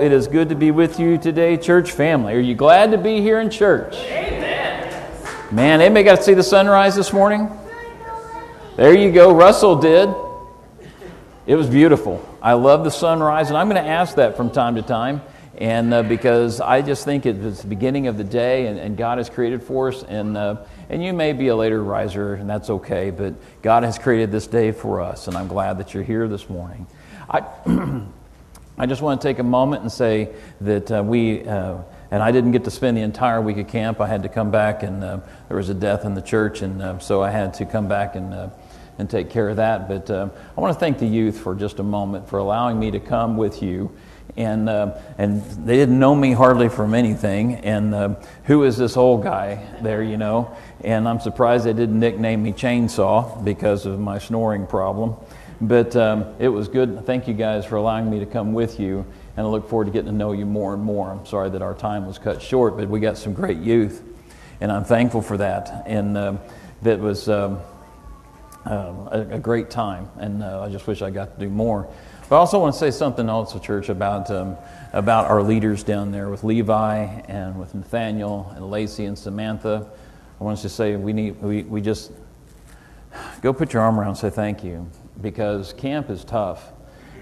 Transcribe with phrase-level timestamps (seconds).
[0.00, 2.32] it is good to be with you today, church family.
[2.32, 3.94] Are you glad to be here in church?
[3.96, 5.06] Amen.
[5.50, 7.50] Man, anybody got to see the sunrise this morning?
[8.76, 9.34] There you go.
[9.34, 10.08] Russell did.
[11.46, 12.26] It was beautiful.
[12.40, 15.20] I love the sunrise, and I'm going to ask that from time to time.
[15.58, 19.18] And uh, because I just think it's the beginning of the day, and, and God
[19.18, 20.02] has created for us.
[20.02, 23.98] And, uh, and you may be a later riser, and that's okay, but God has
[23.98, 26.86] created this day for us, and I'm glad that you're here this morning.
[27.28, 27.40] I,
[28.80, 30.30] I just want to take a moment and say
[30.62, 31.76] that uh, we, uh,
[32.10, 34.00] and I didn't get to spend the entire week at camp.
[34.00, 36.80] I had to come back, and uh, there was a death in the church, and
[36.80, 38.48] uh, so I had to come back and, uh,
[38.96, 39.86] and take care of that.
[39.86, 42.90] But uh, I want to thank the youth for just a moment for allowing me
[42.92, 43.94] to come with you.
[44.38, 47.56] And, and they didn't know me hardly from anything.
[47.56, 50.56] And who is this old guy there, you know?
[50.82, 55.16] And I'm surprised they didn't nickname me Chainsaw because of my snoring problem.
[55.60, 57.04] But um, it was good.
[57.04, 59.04] Thank you guys for allowing me to come with you,
[59.36, 61.10] and I look forward to getting to know you more and more.
[61.10, 64.02] I'm sorry that our time was cut short, but we got some great youth,
[64.62, 65.82] and I'm thankful for that.
[65.84, 66.38] And uh,
[66.80, 67.58] that was um,
[68.64, 71.86] uh, a, a, great time, and uh, I just wish I got to do more.
[72.30, 74.56] But I also want to say something also, church, about um,
[74.94, 79.90] about our leaders down there with Levi and with Nathaniel and Lacey and Samantha.
[80.40, 82.12] I want to say we need we, we just
[83.42, 84.88] go put your arm around and say thank you
[85.20, 86.72] because camp is tough,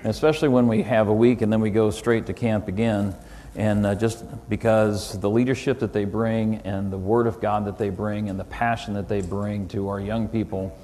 [0.04, 3.14] especially when we have a week and then we go straight to camp again.
[3.54, 7.78] And uh, just because the leadership that they bring and the Word of God that
[7.78, 10.76] they bring and the passion that they bring to our young people,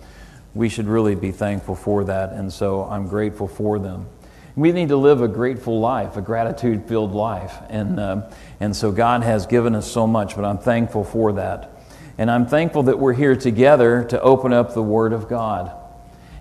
[0.55, 2.33] we should really be thankful for that.
[2.33, 4.07] And so I'm grateful for them.
[4.57, 7.57] We need to live a grateful life, a gratitude filled life.
[7.69, 8.31] And, uh,
[8.61, 11.83] and so God has given us so much, but I'm thankful for that.
[12.19, 15.73] And I'm thankful that we're here together to open up the Word of God.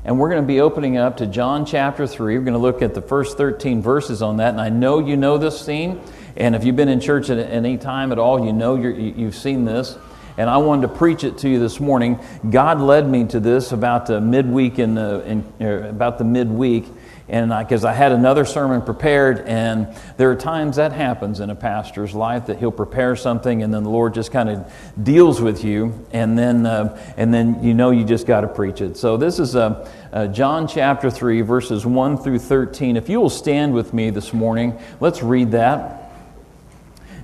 [0.05, 2.37] And we're going to be opening up to John chapter 3.
[2.37, 4.49] We're going to look at the first 13 verses on that.
[4.49, 6.01] And I know you know this scene.
[6.35, 9.35] And if you've been in church at any time at all, you know you have
[9.35, 9.97] seen this.
[10.35, 12.19] And I wanted to preach it to you this morning.
[12.49, 16.85] God led me to this about the midweek in, uh, in uh, about the midweek
[17.29, 21.49] and because I, I, had another sermon prepared, and there are times that happens in
[21.49, 25.39] a pastor's life that he'll prepare something, and then the Lord just kind of deals
[25.39, 28.97] with you, and then uh, and then you know you just got to preach it.
[28.97, 32.97] So this is uh, uh, John chapter three, verses one through thirteen.
[32.97, 36.01] If you will stand with me this morning, let's read that.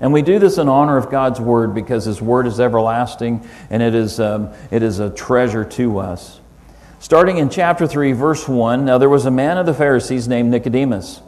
[0.02, 3.84] And we do this in honor of God's word because His word is everlasting, and
[3.84, 6.40] it is um, it is a treasure to us.
[7.02, 10.52] Starting in chapter 3, verse 1 Now there was a man of the Pharisees named
[10.52, 11.22] Nicodemus,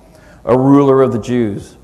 [0.44, 1.78] a ruler of the Jews.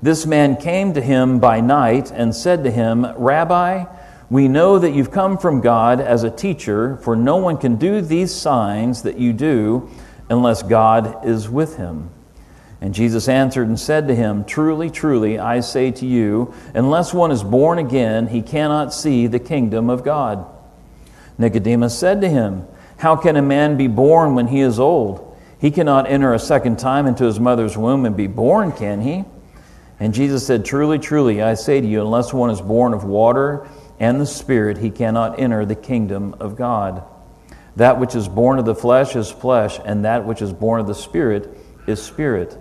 [0.00, 3.84] This man came to him by night and said to him, Rabbi,
[4.30, 8.00] we know that you've come from God as a teacher, for no one can do
[8.00, 9.90] these signs that you do
[10.30, 12.08] unless God is with him.
[12.80, 17.30] And Jesus answered and said to him, Truly, truly, I say to you, unless one
[17.30, 20.46] is born again, he cannot see the kingdom of God.
[21.36, 22.66] Nicodemus said to him,
[23.04, 25.36] how can a man be born when he is old?
[25.58, 29.26] He cannot enter a second time into his mother's womb and be born, can he?
[30.00, 33.68] And Jesus said, Truly, truly, I say to you, unless one is born of water
[34.00, 37.04] and the Spirit, he cannot enter the kingdom of God.
[37.76, 40.86] That which is born of the flesh is flesh, and that which is born of
[40.86, 41.54] the Spirit
[41.86, 42.56] is spirit.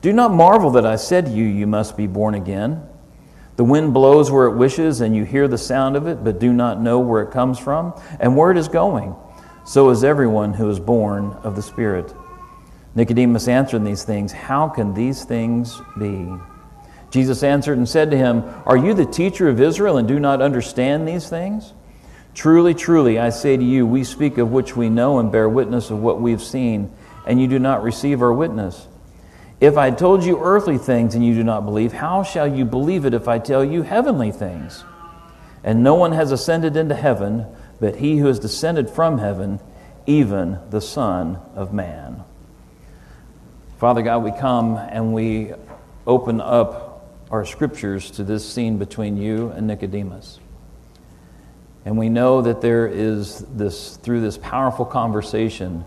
[0.00, 2.82] Do not marvel that I said to you, You must be born again.
[3.56, 6.50] The wind blows where it wishes, and you hear the sound of it, but do
[6.50, 9.14] not know where it comes from and where it is going.
[9.64, 12.12] So is everyone who is born of the Spirit.
[12.94, 16.28] Nicodemus answered these things, How can these things be?
[17.10, 20.42] Jesus answered and said to him, Are you the teacher of Israel and do not
[20.42, 21.72] understand these things?
[22.34, 25.90] Truly, truly, I say to you, we speak of which we know and bear witness
[25.90, 26.90] of what we've seen,
[27.26, 28.88] and you do not receive our witness.
[29.60, 33.04] If I told you earthly things and you do not believe, how shall you believe
[33.04, 34.82] it if I tell you heavenly things?
[35.62, 37.46] And no one has ascended into heaven
[37.82, 39.58] but he who has descended from heaven,
[40.06, 42.22] even the Son of Man.
[43.78, 45.52] Father God, we come and we
[46.06, 50.38] open up our scriptures to this scene between you and Nicodemus.
[51.84, 55.84] And we know that there is this, through this powerful conversation,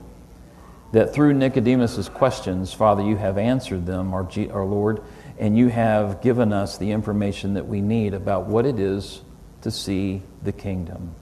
[0.91, 5.01] that through Nicodemus's questions, Father, you have answered them, our, G, our Lord,
[5.39, 9.21] and you have given us the information that we need about what it is
[9.61, 11.15] to see the kingdom.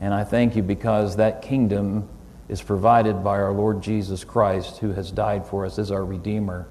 [0.00, 2.08] And I thank you because that kingdom
[2.48, 6.66] is provided by our Lord Jesus Christ, who has died for us as our Redeemer,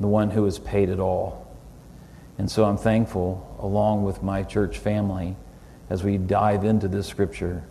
[0.00, 1.46] the one who has paid it all.
[2.38, 5.36] And so I'm thankful, along with my church family,
[5.90, 7.62] as we dive into this scripture,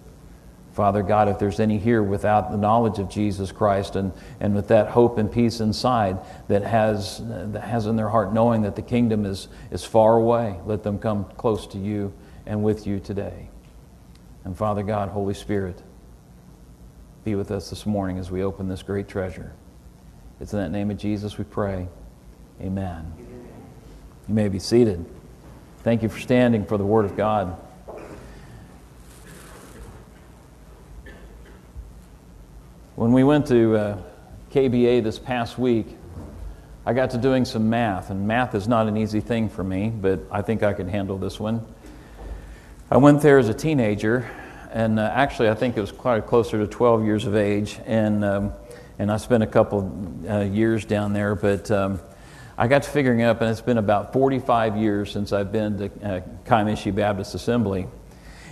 [0.74, 4.70] Father God, if there's any here without the knowledge of Jesus Christ and, and with
[4.70, 6.18] that hope and peace inside
[6.48, 10.58] that has, that has in their heart knowing that the kingdom is, is far away,
[10.66, 12.14] let them come close to you
[12.46, 13.50] and with you today.
[14.44, 15.82] And Father God, Holy Spirit,
[17.24, 19.54] be with us this morning as we open this great treasure.
[20.40, 21.88] It's in that name of Jesus we pray.
[22.60, 23.14] Amen.
[24.28, 25.06] You may be seated.
[25.84, 27.58] Thank you for standing for the Word of God.
[32.96, 33.98] When we went to uh,
[34.52, 35.88] KBA this past week,
[36.86, 39.90] I got to doing some math, and math is not an easy thing for me,
[39.90, 41.66] but I think I can handle this one.
[42.92, 44.30] I went there as a teenager,
[44.70, 48.26] and uh, actually, I think it was quite closer to 12 years of age, and
[48.26, 48.52] um,
[49.00, 51.72] and I spent a couple uh, years down there, but.
[51.72, 52.02] Um,
[52.58, 55.78] I got to figuring it up, and it's been about 45 years since I've been
[55.80, 57.88] to uh, Kiamichi Baptist Assembly.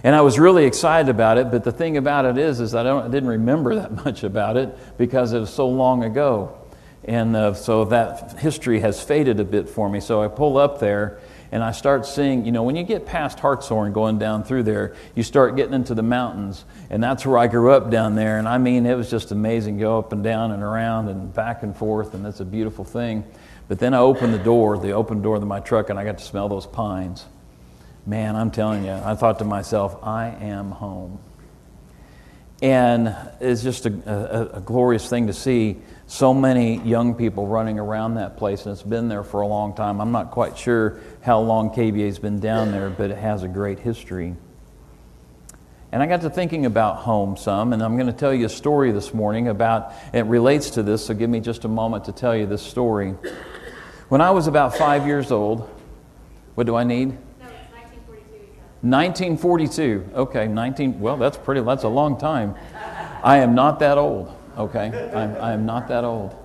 [0.04, 2.82] And I was really excited about it, but the thing about it is, is I,
[2.82, 6.58] don't, I didn't remember that much about it because it was so long ago.
[7.04, 10.00] And uh, so that history has faded a bit for me.
[10.00, 11.20] So I pull up there
[11.52, 14.96] and I start seeing, you know, when you get past Hartshorne going down through there,
[15.16, 16.64] you start getting into the mountains.
[16.90, 18.38] And that's where I grew up down there.
[18.38, 19.80] And I mean, it was just amazing.
[19.80, 23.24] Go up and down and around and back and forth, and that's a beautiful thing.
[23.68, 26.20] But then I opened the door, the open door of my truck, and I got
[26.20, 27.26] to smell those pines.
[28.06, 31.20] Man, I'm telling you, I thought to myself, I am home.
[32.62, 35.78] And it's just a, a, a, glorious thing to see
[36.10, 39.76] so many young people running around that place, and it's been there for a long
[39.76, 40.02] time.
[40.02, 43.78] I'm not quite sure how long KBA's been down there, but it has a great
[43.78, 44.36] history.
[45.92, 48.50] And I got to thinking about home some, and I'm going to tell you a
[48.50, 52.12] story this morning about it relates to this, so give me just a moment to
[52.12, 53.12] tell you this story.
[54.08, 55.70] When I was about five years old,
[56.56, 57.10] what do I need?
[58.82, 60.10] 1942.
[60.16, 61.00] Okay, 19.
[61.00, 61.62] Well, that's pretty.
[61.62, 62.56] That's a long time.
[63.24, 64.34] I am not that old.
[64.60, 66.36] Okay, I'm, I am not that old.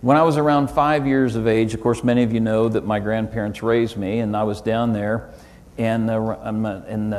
[0.00, 2.84] When I was around five years of age, of course, many of you know that
[2.84, 5.30] my grandparents raised me, and I was down there,
[5.78, 7.14] and and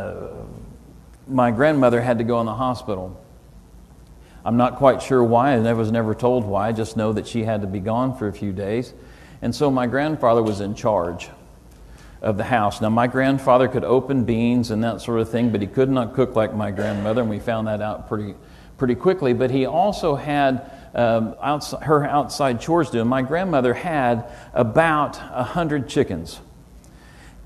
[1.25, 3.17] my grandmother had to go in the hospital.
[4.43, 5.53] I'm not quite sure why.
[5.53, 6.67] And I was never told why.
[6.67, 8.93] I just know that she had to be gone for a few days,
[9.41, 11.29] and so my grandfather was in charge
[12.23, 12.79] of the house.
[12.81, 16.15] Now, my grandfather could open beans and that sort of thing, but he could not
[16.15, 18.33] cook like my grandmother, and we found that out pretty,
[18.77, 19.33] pretty quickly.
[19.33, 23.05] But he also had um, outside, her outside chores to do.
[23.05, 26.39] My grandmother had about a hundred chickens,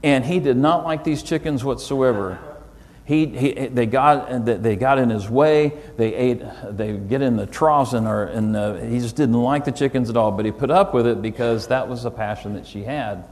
[0.04, 2.38] and he did not like these chickens whatsoever.
[3.04, 5.72] He, he, they, got, they got in his way.
[5.96, 6.44] They ate.
[6.70, 10.10] They get in the troughs, and, are, and uh, he just didn't like the chickens
[10.10, 10.32] at all.
[10.32, 13.24] But he put up with it because that was a passion that she had.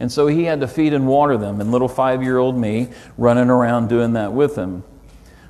[0.00, 2.88] And so he had to feed and water them, and little five year old me
[3.16, 4.82] running around doing that with him.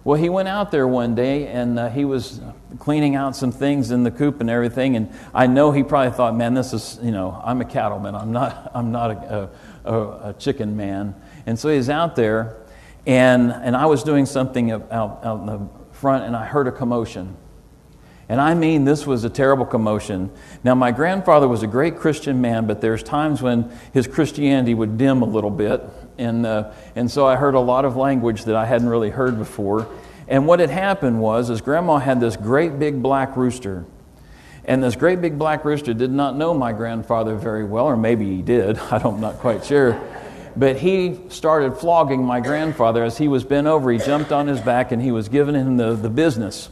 [0.03, 2.41] Well, he went out there one day and uh, he was
[2.79, 4.97] cleaning out some things in the coop and everything.
[4.97, 8.15] And I know he probably thought, man, this is, you know, I'm a cattleman.
[8.15, 9.51] I'm not, I'm not a,
[9.85, 9.95] a,
[10.31, 11.15] a chicken man.
[11.47, 12.57] And so he's out there,
[13.07, 16.73] and, and I was doing something out, out in the front, and I heard a
[16.73, 17.37] commotion.
[18.31, 20.31] And I mean, this was a terrible commotion.
[20.63, 24.97] Now, my grandfather was a great Christian man, but there's times when his Christianity would
[24.97, 25.83] dim a little bit.
[26.17, 29.37] And, uh, and so I heard a lot of language that I hadn't really heard
[29.37, 29.89] before.
[30.29, 33.85] And what had happened was, is Grandma had this great big black rooster.
[34.65, 38.27] And this great big black rooster did not know my grandfather very well, or maybe
[38.27, 38.79] he did.
[38.93, 40.01] I'm not quite sure.
[40.57, 43.91] But he started flogging my grandfather as he was bent over.
[43.91, 46.69] He jumped on his back and he was giving him the, the business.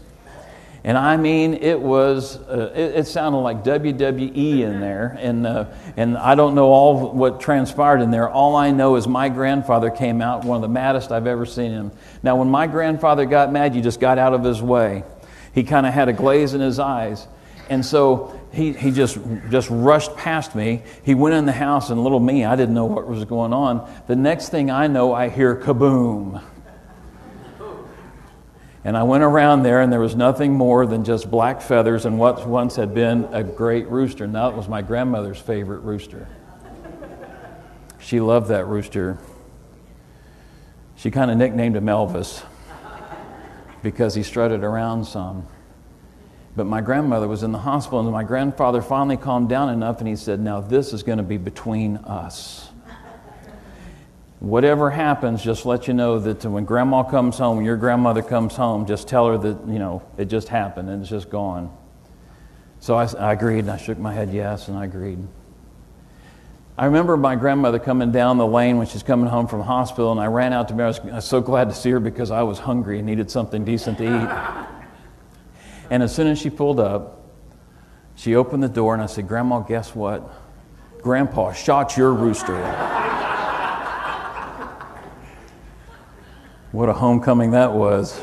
[0.85, 5.17] And I mean, it was, uh, it, it, sounded like WWE in there.
[5.21, 5.67] And, uh,
[5.97, 8.29] and I don't know all what transpired in there.
[8.29, 11.73] All I know is my grandfather came out, one of the maddest I've ever seen
[11.73, 11.93] him.
[12.23, 15.03] Now, when my grandfather got mad, you just got out of his way.
[15.53, 17.27] He kind of had a glaze in his eyes.
[17.69, 19.19] And so he, he just,
[19.51, 20.83] just rushed past me.
[21.03, 23.91] He went in the house, and little me, I didn't know what was going on.
[24.07, 26.43] The next thing I know, I hear kaboom.
[28.85, 32.19] And I went around there, and there was nothing more than just black feathers and
[32.19, 34.27] what once had been a great rooster.
[34.27, 36.29] Now it was my grandmother's favorite rooster.
[37.99, 39.19] She loved that rooster.
[40.97, 42.45] She kind of nicknamed him Elvis
[43.83, 45.47] because he strutted around some.
[46.57, 50.09] But my grandmother was in the hospital, and my grandfather finally calmed down enough, and
[50.09, 52.68] he said, Now this is going to be between us
[54.41, 58.55] whatever happens, just let you know that when grandma comes home, when your grandmother comes
[58.55, 61.77] home, just tell her that, you know, it just happened and it's just gone.
[62.81, 65.19] So I, I agreed and I shook my head yes and I agreed.
[66.77, 70.21] I remember my grandmother coming down the lane when she's coming home from hospital, and
[70.21, 70.85] I ran out to her.
[70.85, 73.33] I was, I was so glad to see her because I was hungry and needed
[73.33, 74.67] something decent to eat.
[75.91, 77.33] and as soon as she pulled up,
[78.15, 80.33] she opened the door, and I said, Grandma, guess what?
[81.03, 82.55] Grandpa shot your rooster.
[86.73, 88.23] What a homecoming that was.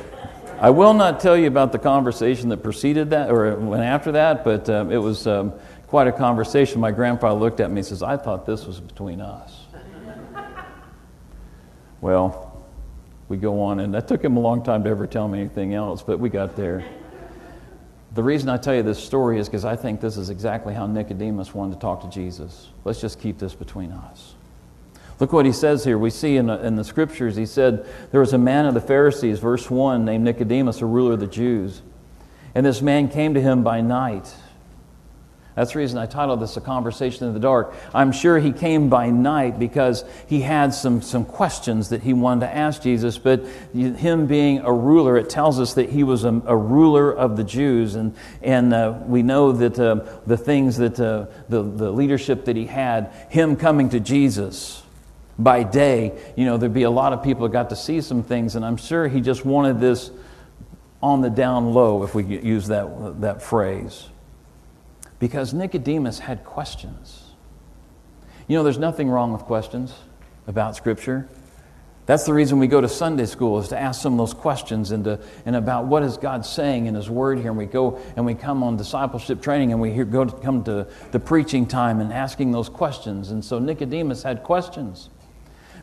[0.59, 4.43] I will not tell you about the conversation that preceded that or went after that,
[4.43, 5.53] but um, it was um,
[5.87, 6.79] quite a conversation.
[6.79, 9.65] My grandfather looked at me and says, I thought this was between us.
[12.01, 12.63] well,
[13.27, 15.73] we go on, and that took him a long time to ever tell me anything
[15.73, 16.85] else, but we got there.
[18.13, 20.85] The reason I tell you this story is because I think this is exactly how
[20.87, 22.69] Nicodemus wanted to talk to Jesus.
[22.85, 24.34] Let's just keep this between us.
[25.19, 25.97] Look what he says here.
[25.97, 28.81] We see in the, in the scriptures, he said, There was a man of the
[28.81, 31.81] Pharisees, verse 1, named Nicodemus, a ruler of the Jews.
[32.53, 34.33] And this man came to him by night
[35.55, 37.73] that's the reason I titled this A Conversation in the Dark.
[37.93, 42.41] I'm sure he came by night because he had some, some questions that he wanted
[42.41, 46.41] to ask Jesus, but him being a ruler, it tells us that he was a,
[46.45, 47.95] a ruler of the Jews.
[47.95, 52.57] And, and uh, we know that uh, the things that uh, the, the leadership that
[52.57, 54.83] he had, him coming to Jesus
[55.37, 58.23] by day, you know, there'd be a lot of people that got to see some
[58.23, 60.11] things, and I'm sure he just wanted this
[61.03, 64.09] on the down low, if we use that, that phrase
[65.19, 67.23] because Nicodemus had questions.
[68.47, 69.93] You know, there's nothing wrong with questions
[70.47, 71.27] about Scripture.
[72.05, 74.91] That's the reason we go to Sunday school is to ask some of those questions
[74.91, 77.49] and, to, and about what is God saying in His Word here.
[77.49, 80.63] And we go and we come on discipleship training and we hear, go to come
[80.65, 83.31] to the preaching time and asking those questions.
[83.31, 85.09] And so Nicodemus had questions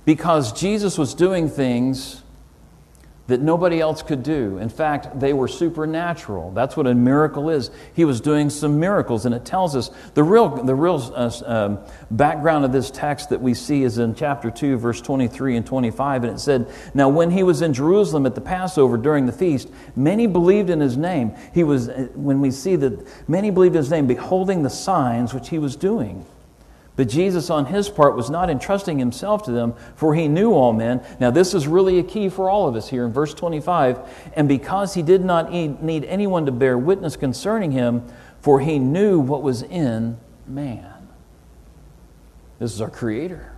[0.04, 2.22] because Jesus was doing things
[3.28, 4.58] that nobody else could do.
[4.58, 6.50] In fact, they were supernatural.
[6.50, 7.70] That's what a miracle is.
[7.94, 11.78] He was doing some miracles, and it tells us the real, the real uh, um,
[12.10, 16.24] background of this text that we see is in chapter 2, verse 23 and 25.
[16.24, 19.70] And it said, Now, when he was in Jerusalem at the Passover during the feast,
[19.94, 21.34] many believed in his name.
[21.54, 25.32] He was, uh, when we see that many believed in his name, beholding the signs
[25.32, 26.26] which he was doing.
[26.94, 30.72] But Jesus, on his part, was not entrusting himself to them, for he knew all
[30.72, 31.02] men.
[31.18, 34.30] Now, this is really a key for all of us here in verse 25.
[34.34, 38.04] And because he did not need anyone to bear witness concerning him,
[38.40, 41.08] for he knew what was in man.
[42.58, 43.52] This is our Creator.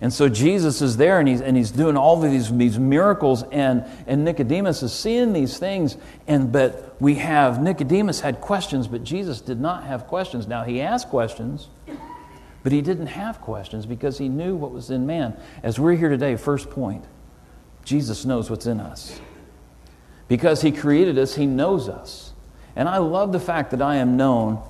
[0.00, 3.42] And so Jesus is there and he's, and he's doing all of these, these miracles,
[3.44, 5.96] and, and Nicodemus is seeing these things.
[6.26, 10.46] And, but we have, Nicodemus had questions, but Jesus did not have questions.
[10.46, 11.68] Now, he asked questions.
[12.66, 15.36] But he didn't have questions because he knew what was in man.
[15.62, 17.04] As we're here today, first point
[17.84, 19.20] Jesus knows what's in us.
[20.26, 22.32] Because he created us, he knows us.
[22.74, 24.60] And I love the fact that I am known.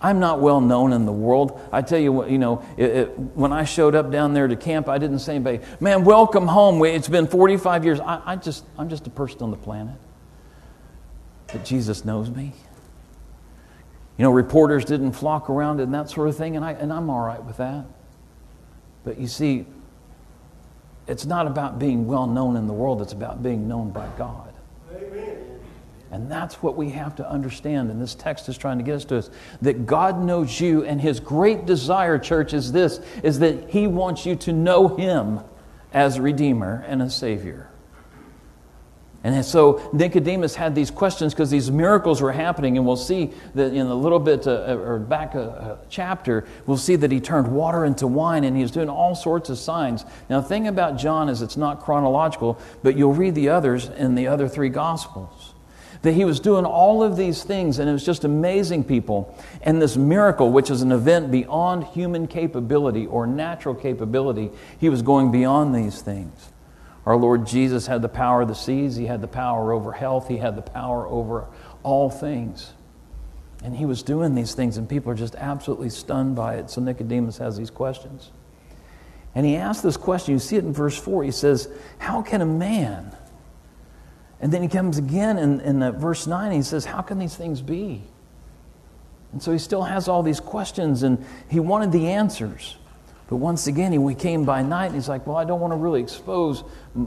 [0.00, 1.60] I'm not well known in the world.
[1.70, 4.56] I tell you what, you know, it, it, when I showed up down there to
[4.56, 6.82] camp, I didn't say anybody, man, welcome home.
[6.86, 8.00] It's been 45 years.
[8.00, 9.96] I, I just, I'm just a person on the planet.
[11.48, 12.54] But Jesus knows me.
[14.16, 17.10] You know, reporters didn't flock around and that sort of thing, and, I, and I'm
[17.10, 17.84] all right with that.
[19.02, 19.66] But you see,
[21.06, 24.52] it's not about being well known in the world, it's about being known by God.
[24.94, 25.60] Amen.
[26.12, 29.04] And that's what we have to understand, and this text is trying to get us
[29.06, 29.30] to us
[29.62, 34.24] that God knows you, and His great desire, church, is this is that He wants
[34.24, 35.40] you to know Him
[35.92, 37.68] as Redeemer and a Savior.
[39.24, 43.72] And so Nicodemus had these questions because these miracles were happening, and we'll see that
[43.72, 47.48] in a little bit, uh, or back a, a, chapter, we'll see that he turned
[47.48, 50.04] water into wine, and he was doing all sorts of signs.
[50.28, 54.14] Now, the thing about John is it's not chronological, but you'll read the others in
[54.14, 55.54] the other three Gospels.
[56.02, 59.34] That he was doing all of these things, and it was just amazing people.
[59.62, 65.00] And this miracle, which is an event beyond human capability or natural capability, he was
[65.00, 66.50] going beyond these things.
[67.06, 70.28] Our Lord Jesus had the power of the seas, He had the power over health,
[70.28, 71.46] He had the power over
[71.82, 72.72] all things.
[73.62, 76.70] And He was doing these things, and people are just absolutely stunned by it.
[76.70, 78.30] So Nicodemus has these questions.
[79.34, 80.34] And he asks this question.
[80.34, 81.24] You see it in verse 4.
[81.24, 81.68] He says,
[81.98, 83.14] How can a man?
[84.40, 86.52] And then he comes again in, in uh, verse 9.
[86.52, 88.02] He says, How can these things be?
[89.32, 92.76] And so he still has all these questions, and he wanted the answers.
[93.28, 95.76] But once again, he came by night and he's like, Well, I don't want to
[95.76, 96.62] really expose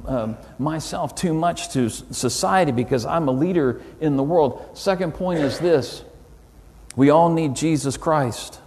[0.08, 4.78] um, myself too much to society because I'm a leader in the world.
[4.78, 6.04] Second point is this
[6.96, 8.60] we all need Jesus Christ.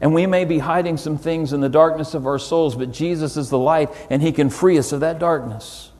[0.00, 3.38] And we may be hiding some things in the darkness of our souls, but Jesus
[3.38, 5.90] is the light and he can free us of that darkness.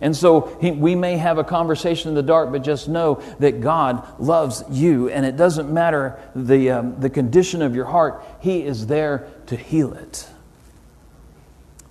[0.00, 3.60] And so he, we may have a conversation in the dark, but just know that
[3.60, 5.08] God loves you.
[5.08, 9.56] And it doesn't matter the, um, the condition of your heart, He is there to
[9.56, 10.28] heal it.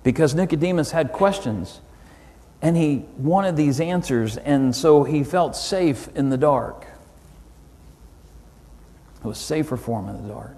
[0.02, 1.80] Because Nicodemus had questions
[2.62, 6.86] and he wanted these answers, and so he felt safe in the dark.
[9.18, 10.56] It was safer for him in the dark.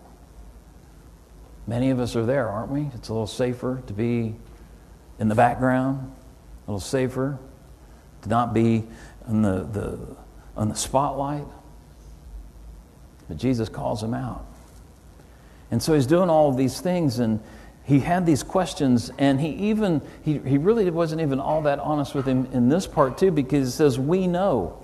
[1.67, 2.89] Many of us are there, aren't we?
[2.95, 4.37] It's a little safer to be
[5.19, 6.13] in the background,
[6.67, 7.39] a little safer
[8.23, 8.85] to not be
[9.29, 9.99] in the, the,
[10.57, 11.47] on the spotlight.
[13.29, 14.47] But Jesus calls him out.
[15.71, 17.41] And so he's doing all of these things, and
[17.85, 22.15] he had these questions, and he even, he, he really wasn't even all that honest
[22.15, 24.83] with him in this part, too, because he says, We know.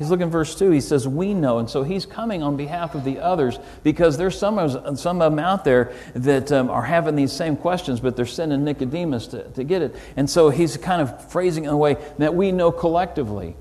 [0.00, 0.70] He's looking at verse 2.
[0.70, 1.58] He says, We know.
[1.58, 5.30] And so he's coming on behalf of the others because there's some of, some of
[5.30, 9.42] them out there that um, are having these same questions, but they're sending Nicodemus to,
[9.50, 9.94] to get it.
[10.16, 13.56] And so he's kind of phrasing it in a way that we know collectively.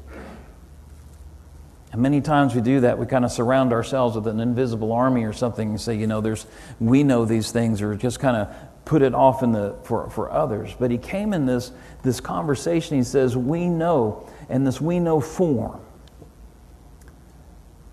[1.91, 3.00] And many times we do that.
[3.00, 6.22] We kind of surround ourselves with an invisible army or something and say, you know,
[6.22, 6.46] there's,
[6.79, 8.55] we know these things, or just kind of
[8.86, 10.75] put it off in the, for, for others.
[10.77, 11.72] But he came in this,
[12.03, 15.79] this conversation, he says, we know, and this we know form.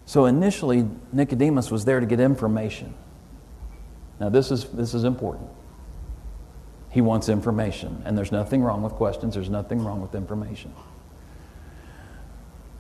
[0.05, 2.95] So initially, Nicodemus was there to get information.
[4.21, 5.49] Now, this is, this is important.
[6.91, 10.73] He wants information, and there's nothing wrong with questions, there's nothing wrong with information.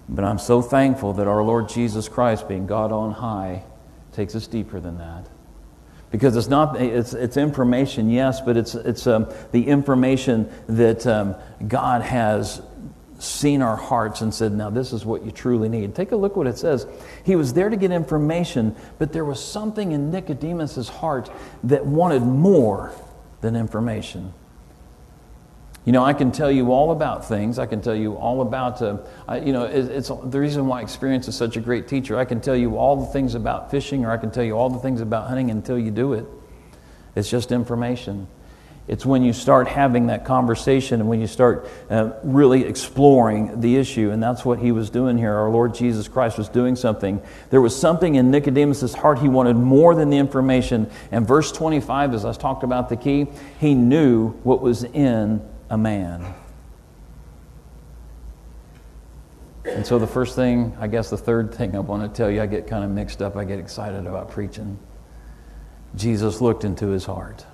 [0.09, 3.65] But I'm so thankful that our Lord Jesus Christ, being God on high,
[4.13, 5.29] takes us deeper than that.
[6.11, 11.35] Because it's not, it's, it's information, yes, but it's, it's um, the information that um,
[11.67, 12.63] God has
[13.19, 15.95] seen our hearts and said, now this is what you truly need.
[15.95, 16.87] Take a look what it says.
[17.25, 21.31] He was there to get information, but there was something in Nicodemus's heart
[21.65, 22.93] that wanted more
[23.41, 24.33] than information.
[25.87, 27.61] You know, I can tell you all about things.
[27.61, 30.83] I can tell you all about, uh, I, you know, it, it's the reason why
[30.83, 32.19] experience is such a great teacher.
[32.19, 34.69] I can tell you all the things about fishing, or I can tell you all
[34.69, 36.27] the things about hunting until you do it.
[37.15, 38.27] It's just information.
[38.89, 43.77] It's when you start having that conversation and when you start uh, really exploring the
[43.77, 44.11] issue.
[44.11, 45.35] And that's what he was doing here.
[45.35, 47.23] Our Lord Jesus Christ was doing something.
[47.51, 49.21] There was something in Nicodemus' heart.
[49.21, 50.91] He wanted more than the information.
[51.13, 53.29] And verse 25, as I talked about the key,
[53.61, 56.35] he knew what was in a man.
[59.65, 62.41] And so, the first thing, I guess the third thing I want to tell you,
[62.41, 64.79] I get kind of mixed up, I get excited about preaching.
[65.97, 67.45] Jesus looked into his heart.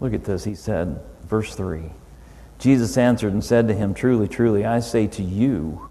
[0.00, 0.44] Look at this.
[0.44, 1.90] He said, verse 3
[2.58, 5.90] Jesus answered and said to him, Truly, truly, I say to you.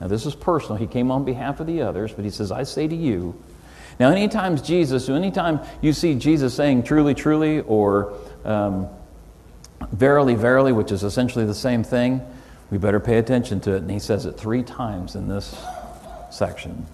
[0.00, 0.76] Now, this is personal.
[0.76, 3.40] He came on behalf of the others, but he says, I say to you.
[4.00, 8.14] Now, anytime Jesus, anytime you see Jesus saying truly, truly, or
[8.46, 8.88] um,
[9.92, 12.22] verily, verily, which is essentially the same thing,
[12.70, 13.82] we better pay attention to it.
[13.82, 15.54] And he says it three times in this
[16.30, 16.86] section.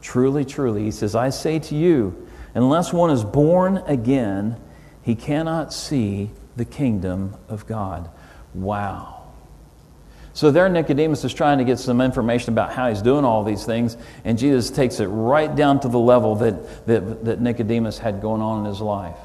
[0.00, 4.56] Truly, truly, he says, I say to you, unless one is born again,
[5.02, 8.08] he cannot see the kingdom of God.
[8.54, 9.21] Wow.
[10.34, 13.66] So there, Nicodemus is trying to get some information about how he's doing all these
[13.66, 18.22] things, and Jesus takes it right down to the level that, that, that Nicodemus had
[18.22, 19.18] going on in his life.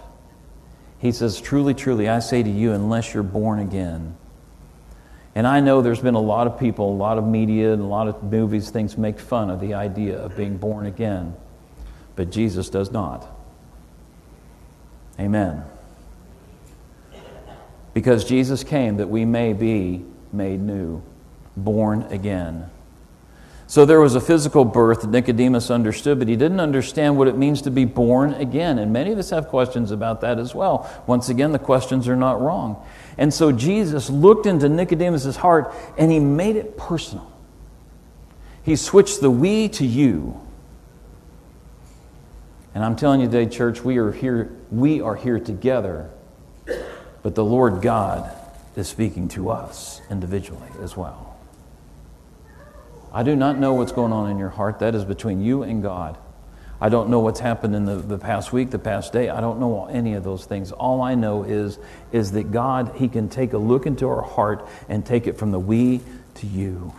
[1.00, 4.18] He says, Truly, truly, I say to you, unless you're born again.
[5.34, 7.86] And I know there's been a lot of people, a lot of media, and a
[7.86, 11.36] lot of movies, things make fun of the idea of being born again.
[12.16, 13.26] But Jesus does not.
[15.20, 15.64] Amen.
[17.94, 21.02] Because Jesus came that we may be made new,
[21.56, 22.70] born again.
[23.70, 27.38] So there was a physical birth that Nicodemus understood, but he didn't understand what it
[27.38, 28.80] means to be born again.
[28.80, 30.90] And many of us have questions about that as well.
[31.06, 32.82] Once again, the questions are not wrong.
[33.18, 37.30] And so Jesus looked into Nicodemus' heart and he made it personal.
[38.64, 40.40] He switched the we to you.
[42.74, 46.10] And I'm telling you today, church, we are here, we are here together,
[47.22, 48.32] but the Lord God
[48.78, 51.36] is speaking to us individually as well.
[53.12, 54.80] I do not know what's going on in your heart.
[54.80, 56.18] That is between you and God.
[56.80, 59.30] I don't know what's happened in the, the past week, the past day.
[59.30, 60.72] I don't know any of those things.
[60.72, 61.80] All I know is,
[62.12, 65.50] is that God, He can take a look into our heart and take it from
[65.50, 66.02] the we
[66.36, 66.94] to you.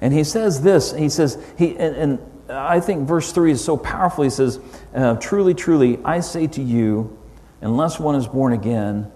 [0.00, 2.18] And He says this, He says, he, and, and
[2.50, 4.24] I think verse 3 is so powerful.
[4.24, 4.58] He says,
[4.96, 7.16] uh, Truly, truly, I say to you,
[7.60, 9.12] unless one is born again,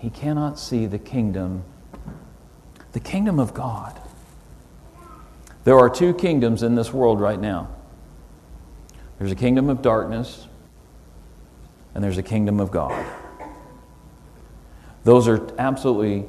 [0.00, 1.62] he cannot see the kingdom,
[2.92, 4.00] the kingdom of God.
[5.64, 7.68] There are two kingdoms in this world right now
[9.20, 10.48] there's a kingdom of darkness,
[11.94, 13.04] and there's a kingdom of God.
[15.04, 16.24] Those are absolutely,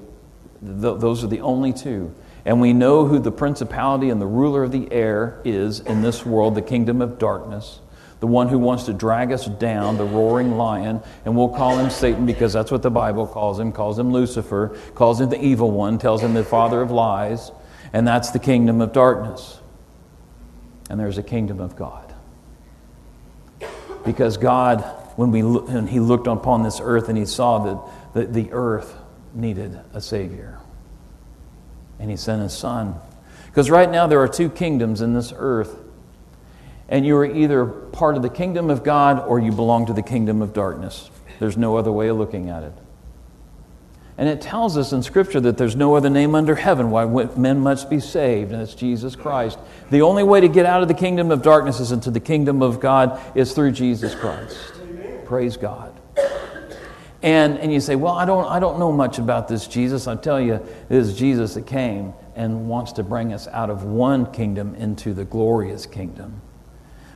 [0.61, 2.13] those are the only two.
[2.43, 6.25] And we know who the principality and the ruler of the air is in this
[6.25, 7.79] world, the kingdom of darkness,
[8.21, 11.01] the one who wants to drag us down, the roaring lion.
[11.25, 14.77] And we'll call him Satan because that's what the Bible calls him, calls him Lucifer,
[14.95, 17.51] calls him the evil one, tells him the father of lies.
[17.91, 19.59] And that's the kingdom of darkness.
[20.89, 22.13] And there's a kingdom of God.
[24.05, 24.81] Because God,
[25.17, 27.59] when, we, when He looked upon this earth and He saw
[28.13, 28.95] that the, the earth
[29.33, 30.61] needed a Savior
[32.01, 32.95] and he sent his son.
[33.45, 35.77] Because right now there are two kingdoms in this earth,
[36.91, 40.03] and you are either part of the kingdom of God or you belong to the
[40.03, 41.09] kingdom of darkness.
[41.39, 42.73] There's no other way of looking at it.
[44.17, 47.61] And it tells us in Scripture that there's no other name under heaven why men
[47.61, 49.57] must be saved, and it's Jesus Christ.
[49.89, 52.61] The only way to get out of the kingdom of darkness is into the kingdom
[52.61, 54.73] of God is through Jesus Christ.
[55.25, 55.97] Praise God.
[57.23, 60.07] And, and you say, well, I don't, I don't know much about this Jesus.
[60.07, 63.85] I tell you, it is Jesus that came and wants to bring us out of
[63.85, 66.41] one kingdom into the glorious kingdom.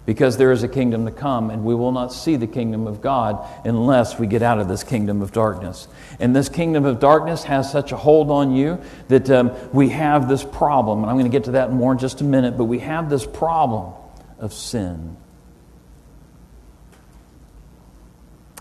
[0.06, 3.02] Because there is a kingdom to come, and we will not see the kingdom of
[3.02, 5.88] God unless we get out of this kingdom of darkness.
[6.20, 10.30] And this kingdom of darkness has such a hold on you that um, we have
[10.30, 11.00] this problem.
[11.00, 13.10] And I'm going to get to that more in just a minute, but we have
[13.10, 13.94] this problem
[14.38, 15.18] of sin.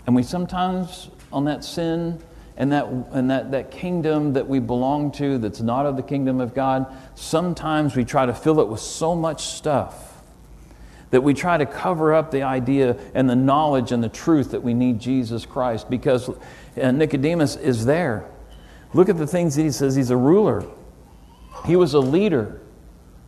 [0.07, 2.21] And we sometimes on that sin
[2.57, 6.39] and that, and that, that kingdom that we belong to that's not of the kingdom
[6.39, 10.14] of God, sometimes we try to fill it with so much stuff
[11.15, 14.61] that we try to cover up the idea and the knowledge and the truth that
[14.61, 18.29] we need Jesus Christ because uh, Nicodemus is there.
[18.93, 19.95] Look at the things that he says.
[19.95, 20.65] He's a ruler,
[21.65, 22.59] he was a leader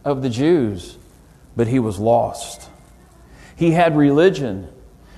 [0.04, 0.98] of the Jews,
[1.56, 2.70] but he was lost.
[3.56, 4.68] He had religion,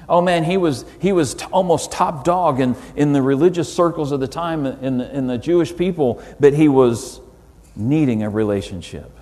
[0.07, 4.11] Oh man, he was, he was t- almost top dog in, in the religious circles
[4.11, 7.19] of the time in the, in the Jewish people, but he was
[7.75, 9.18] needing a relationship.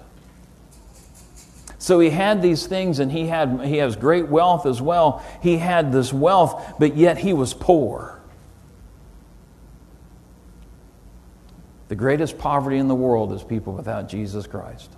[1.79, 5.23] So he had these things and he, had, he has great wealth as well.
[5.41, 8.19] He had this wealth, but yet he was poor.
[11.87, 14.91] The greatest poverty in the world is people without Jesus Christ.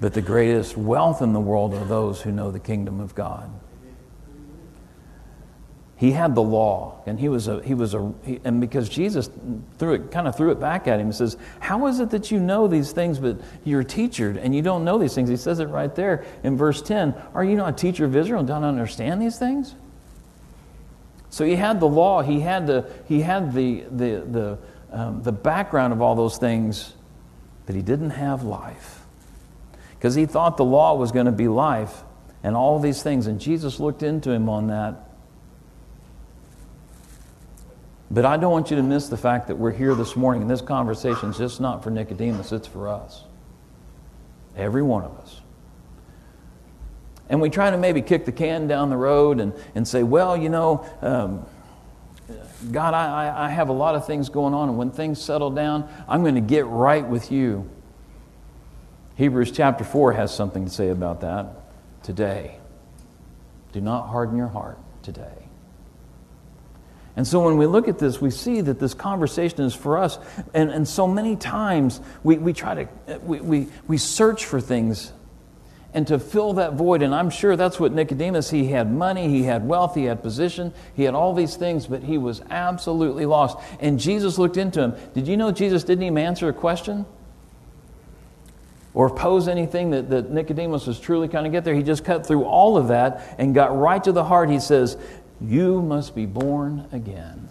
[0.00, 3.50] But the greatest wealth in the world are those who know the kingdom of God.
[5.96, 9.30] He had the law, and he was a he was a he, and because Jesus
[9.78, 11.06] threw it kind of threw it back at him.
[11.06, 14.54] He says, "How is it that you know these things, but you're a teacher and
[14.54, 17.14] you don't know these things?" He says it right there in verse ten.
[17.32, 19.76] Are you not a teacher of Israel and don't understand these things?
[21.30, 22.22] So he had the law.
[22.22, 24.58] He had the he had the the the
[24.90, 26.92] um, the background of all those things,
[27.66, 29.04] but he didn't have life
[29.94, 32.02] because he thought the law was going to be life
[32.42, 33.26] and all these things.
[33.28, 35.03] And Jesus looked into him on that
[38.14, 40.50] but I don't want you to miss the fact that we're here this morning, and
[40.50, 43.24] this conversation is just not for Nicodemus, it's for us.
[44.56, 45.40] Every one of us.
[47.28, 50.36] And we try to maybe kick the can down the road and, and say, well,
[50.36, 51.44] you know, um,
[52.70, 55.88] God, I, I have a lot of things going on, and when things settle down,
[56.06, 57.68] I'm going to get right with you.
[59.16, 61.46] Hebrews chapter 4 has something to say about that
[62.04, 62.58] today.
[63.72, 65.43] Do not harden your heart today.
[67.16, 70.18] And so when we look at this, we see that this conversation is for us.
[70.52, 75.12] And, and so many times we, we try to, we, we, we search for things
[75.92, 77.02] and to fill that void.
[77.02, 80.74] And I'm sure that's what Nicodemus, he had money, he had wealth, he had position,
[80.94, 83.58] he had all these things, but he was absolutely lost.
[83.78, 84.94] And Jesus looked into him.
[85.14, 87.06] Did you know Jesus didn't even answer a question?
[88.92, 91.74] Or pose anything that, that Nicodemus was truly kind of get there.
[91.74, 94.50] He just cut through all of that and got right to the heart.
[94.50, 94.96] He says,
[95.40, 97.48] you must be born again.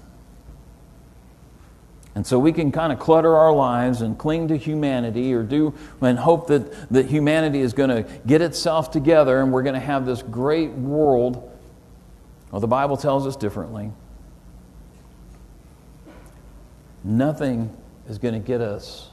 [2.15, 5.73] And so we can kind of clutter our lives and cling to humanity or do
[5.99, 9.79] and hope that, that humanity is going to get itself together and we're going to
[9.79, 11.51] have this great world.
[12.51, 13.91] Well, the Bible tells us differently.
[17.03, 17.75] Nothing
[18.07, 19.09] is going to get us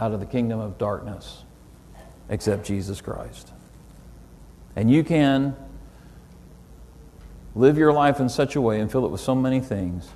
[0.00, 1.44] out of the kingdom of darkness
[2.28, 3.52] except Jesus Christ.
[4.74, 5.54] And you can
[7.54, 10.08] Live your life in such a way and fill it with so many things.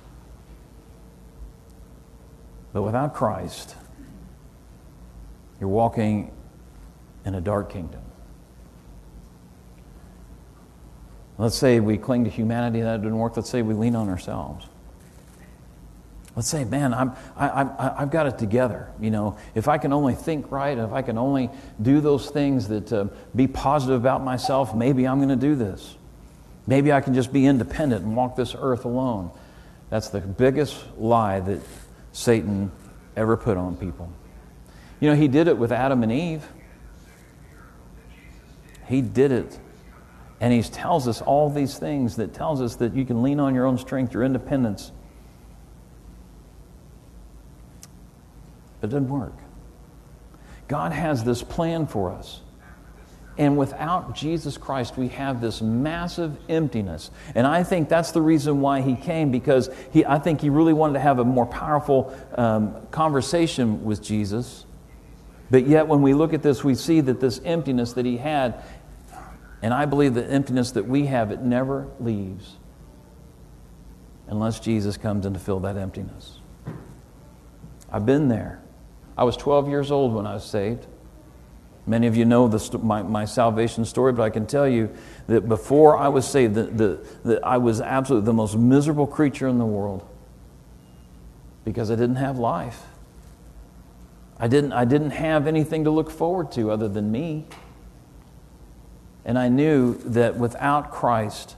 [2.71, 3.75] But without Christ,
[5.59, 6.31] you're walking
[7.25, 8.01] in a dark kingdom.
[11.37, 13.35] Let's say we cling to humanity, that didn't work.
[13.35, 14.67] Let's say we lean on ourselves.
[16.35, 18.89] Let's say, man, I'm, I, I, I've got it together.
[18.99, 21.49] You know, if I can only think right, if I can only
[21.81, 25.95] do those things that uh, be positive about myself, maybe I'm going to do this.
[26.67, 29.31] Maybe I can just be independent and walk this earth alone.
[29.89, 31.61] That's the biggest lie that
[32.11, 32.71] Satan
[33.15, 34.11] ever put on people.
[34.99, 36.47] You know, he did it with Adam and Eve.
[38.87, 39.59] He did it.
[40.41, 43.55] And he tells us all these things that tells us that you can lean on
[43.55, 44.91] your own strength, your independence.
[48.81, 49.33] But it doesn't work.
[50.67, 52.41] God has this plan for us.
[53.37, 57.11] And without Jesus Christ, we have this massive emptiness.
[57.35, 60.71] And I think that's the reason why he came, because he, I think he really
[60.71, 64.65] wanted to have a more powerful um, conversation with Jesus.
[65.51, 68.63] But yet, when we look at this, we see that this emptiness that he had,
[69.61, 72.55] and I believe the emptiness that we have, it never leaves
[74.27, 76.39] unless Jesus comes in to fill that emptiness.
[77.91, 78.61] I've been there.
[79.17, 80.87] I was 12 years old when I was saved.
[81.87, 84.89] Many of you know the, my, my salvation story, but I can tell you
[85.27, 89.47] that before I was saved, that, that, that I was absolutely the most miserable creature
[89.47, 90.07] in the world
[91.63, 92.83] because I didn't have life.
[94.39, 97.45] I didn't, I didn't have anything to look forward to other than me.
[99.23, 101.55] And I knew that without Christ,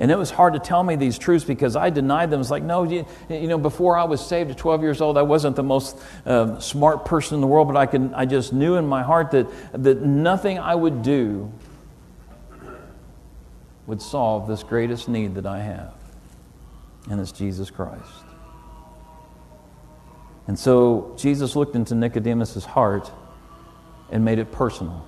[0.00, 2.40] and it was hard to tell me these truths because I denied them.
[2.40, 5.22] It's like, no, you, you know, before I was saved at 12 years old, I
[5.22, 8.76] wasn't the most uh, smart person in the world, but I, can, I just knew
[8.76, 11.52] in my heart that, that nothing I would do
[13.86, 15.92] would solve this greatest need that I have,
[17.10, 18.24] and it's Jesus Christ.
[20.46, 23.10] And so Jesus looked into Nicodemus' heart
[24.10, 25.06] and made it personal.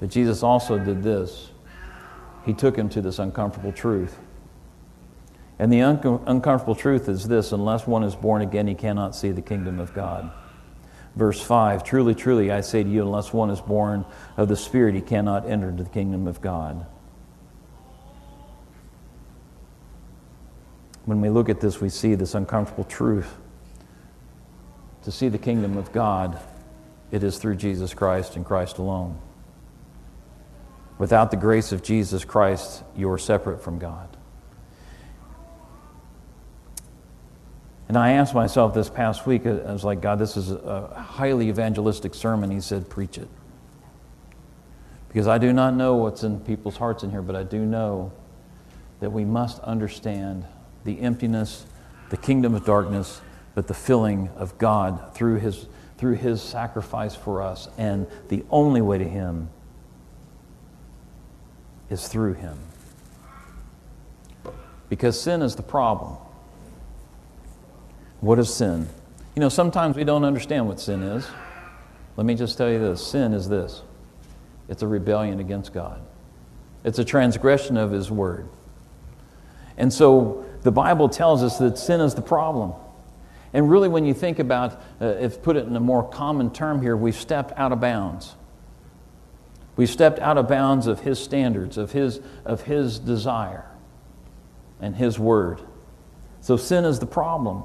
[0.00, 1.50] But Jesus also did this
[2.48, 4.18] he took him to this uncomfortable truth.
[5.58, 9.32] And the un- uncomfortable truth is this unless one is born again, he cannot see
[9.32, 10.32] the kingdom of God.
[11.14, 14.06] Verse 5 Truly, truly, I say to you, unless one is born
[14.38, 16.86] of the Spirit, he cannot enter into the kingdom of God.
[21.04, 23.36] When we look at this, we see this uncomfortable truth.
[25.02, 26.40] To see the kingdom of God,
[27.10, 29.20] it is through Jesus Christ and Christ alone.
[30.98, 34.08] Without the grace of Jesus Christ, you are separate from God.
[37.86, 41.48] And I asked myself this past week, I was like, God, this is a highly
[41.48, 42.50] evangelistic sermon.
[42.50, 43.28] He said, Preach it.
[45.08, 48.12] Because I do not know what's in people's hearts in here, but I do know
[49.00, 50.44] that we must understand
[50.84, 51.64] the emptiness,
[52.10, 53.22] the kingdom of darkness,
[53.54, 57.68] but the filling of God through his, through his sacrifice for us.
[57.78, 59.48] And the only way to Him
[61.90, 62.58] is through him.
[64.88, 66.16] Because sin is the problem.
[68.20, 68.88] What is sin?
[69.34, 71.26] You know, sometimes we don't understand what sin is.
[72.16, 73.82] Let me just tell you this sin is this
[74.68, 76.00] it's a rebellion against God,
[76.84, 78.48] it's a transgression of His word.
[79.76, 82.72] And so the Bible tells us that sin is the problem.
[83.52, 86.82] And really, when you think about, uh, if put it in a more common term
[86.82, 88.34] here, we've stepped out of bounds.
[89.78, 93.64] We stepped out of bounds of His standards, of His, of his desire,
[94.80, 95.60] and His word.
[96.40, 97.62] So sin is the problem.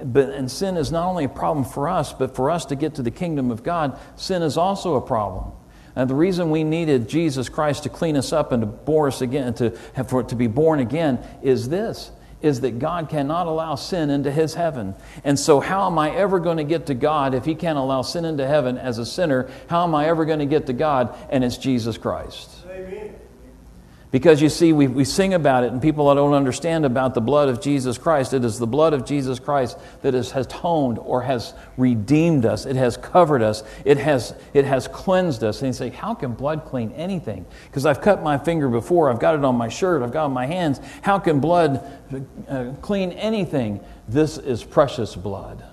[0.00, 2.94] But, and sin is not only a problem for us, but for us to get
[2.94, 5.50] to the kingdom of God, sin is also a problem.
[5.96, 9.20] And the reason we needed Jesus Christ to clean us up and to bore us
[9.20, 13.74] again, to, have, for, to be born again, is this is that God cannot allow
[13.74, 14.94] sin into his heaven.
[15.24, 18.02] And so, how am I ever going to get to God if he can't allow
[18.02, 19.50] sin into heaven as a sinner?
[19.68, 21.16] How am I ever going to get to God?
[21.30, 22.50] And it's Jesus Christ.
[22.68, 23.14] Amen.
[24.10, 27.20] Because you see, we, we sing about it, and people that don't understand about the
[27.20, 28.34] blood of Jesus Christ.
[28.34, 32.66] It is the blood of Jesus Christ that has atoned or has redeemed us.
[32.66, 33.62] It has covered us.
[33.84, 35.62] It has, it has cleansed us.
[35.62, 37.46] And you say, How can blood clean anything?
[37.66, 40.26] Because I've cut my finger before, I've got it on my shirt, I've got it
[40.26, 40.80] on my hands.
[41.02, 41.80] How can blood
[42.48, 43.78] uh, clean anything?
[44.08, 45.64] This is precious blood.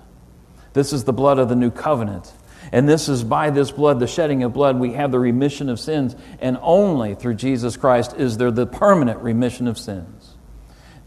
[0.74, 2.32] This is the blood of the new covenant.
[2.72, 5.80] And this is by this blood, the shedding of blood, we have the remission of
[5.80, 6.16] sins.
[6.40, 10.34] And only through Jesus Christ is there the permanent remission of sins.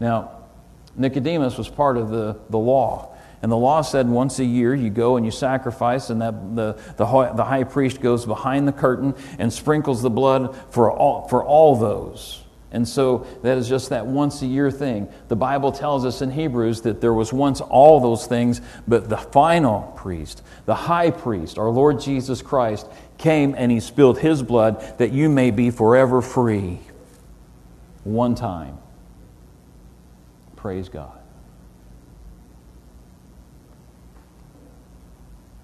[0.00, 0.42] Now,
[0.96, 3.16] Nicodemus was part of the, the law.
[3.42, 6.74] And the law said once a year you go and you sacrifice, and that the,
[6.96, 11.44] the, the high priest goes behind the curtain and sprinkles the blood for all, for
[11.44, 12.41] all those.
[12.72, 15.08] And so that is just that once a year thing.
[15.28, 19.18] The Bible tells us in Hebrews that there was once all those things, but the
[19.18, 24.98] final priest, the high priest, our Lord Jesus Christ, came and he spilled his blood
[24.98, 26.80] that you may be forever free.
[28.04, 28.78] One time.
[30.56, 31.18] Praise God.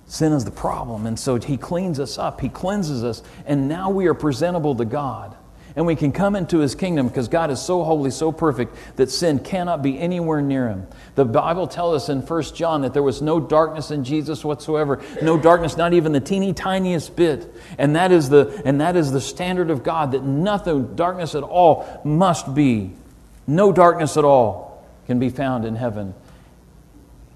[0.07, 3.90] Sin is the problem, and so he cleans us up, he cleanses us, and now
[3.90, 5.37] we are presentable to God.
[5.78, 9.12] And we can come into his kingdom because God is so holy, so perfect that
[9.12, 10.88] sin cannot be anywhere near him.
[11.14, 15.00] The Bible tells us in 1 John that there was no darkness in Jesus whatsoever.
[15.22, 17.54] No darkness, not even the teeny tiniest bit.
[17.78, 21.44] And that is the, and that is the standard of God that nothing, darkness at
[21.44, 22.90] all, must be.
[23.46, 26.12] No darkness at all can be found in heaven.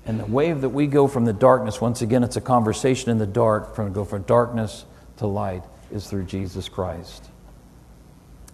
[0.04, 3.18] And the way that we go from the darkness, once again, it's a conversation in
[3.18, 4.84] the dark, from go from darkness
[5.18, 7.28] to light, is through Jesus Christ.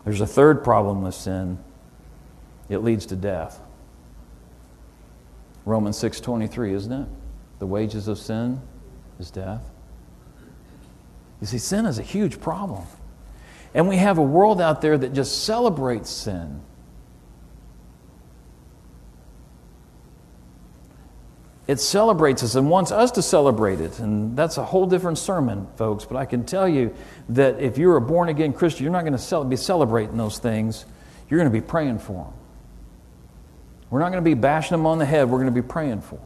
[0.04, 1.58] There's a third problem with sin.
[2.68, 3.60] It leads to death.
[5.64, 7.08] Romans 6:23, isn't it?
[7.58, 8.60] The wages of sin
[9.18, 9.68] is death.
[11.40, 12.84] You see, sin is a huge problem.
[13.74, 16.62] And we have a world out there that just celebrates sin.
[21.68, 23.98] It celebrates us and wants us to celebrate it.
[23.98, 26.06] And that's a whole different sermon, folks.
[26.06, 26.94] But I can tell you
[27.28, 30.86] that if you're a born again Christian, you're not going to be celebrating those things.
[31.28, 32.32] You're going to be praying for them.
[33.90, 35.28] We're not going to be bashing them on the head.
[35.28, 36.24] We're going to be praying for them.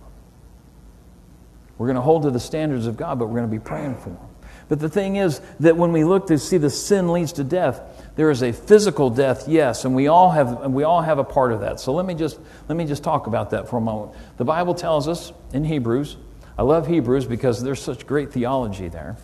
[1.77, 3.97] We're going to hold to the standards of God, but we're going to be praying
[3.97, 4.29] for them.
[4.69, 7.81] But the thing is that when we look to see the sin leads to death,
[8.14, 11.53] there is a physical death, yes, and we all have we all have a part
[11.53, 11.81] of that.
[11.81, 14.14] So let me just let me just talk about that for a moment.
[14.37, 16.16] The Bible tells us in Hebrews,
[16.59, 19.16] I love Hebrews because there's such great theology there.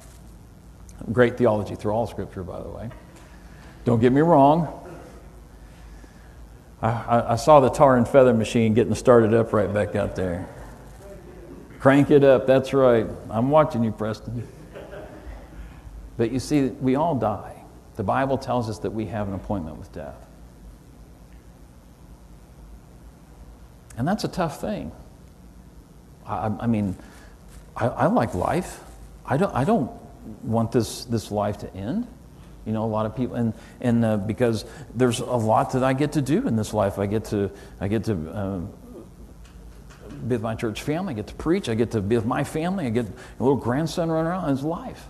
[1.13, 2.91] Great theology through all scripture, by the way.
[3.85, 4.85] Don't get me wrong.
[6.81, 10.17] I, I, I saw the tar and feather machine getting started up right back out
[10.17, 10.49] there.
[11.79, 13.07] Crank it up, that's right.
[13.31, 14.47] I'm watching you, Preston.
[16.17, 17.58] But you see, we all die.
[17.99, 20.25] The Bible tells us that we have an appointment with death.
[23.97, 24.93] And that's a tough thing.
[26.25, 26.97] I, I mean,
[27.77, 28.79] I, I, like life.
[29.27, 29.91] I don't, I don't
[30.45, 32.07] want this, this life to end.
[32.65, 35.93] You know, a lot of people, and, and uh, because there's a lot that I
[35.93, 37.01] get to do in this life.
[37.01, 38.61] I get to, I get to uh,
[40.09, 41.15] be with my church family.
[41.15, 41.69] I get to preach.
[41.69, 42.87] I get to be with my family.
[42.87, 44.53] I get a little grandson running around.
[44.53, 45.09] It's life.